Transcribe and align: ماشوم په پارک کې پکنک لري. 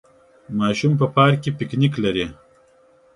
ماشوم 0.59 0.93
په 1.01 1.05
پارک 1.15 1.37
کې 1.43 1.51
پکنک 1.57 1.93
لري. 2.03 2.25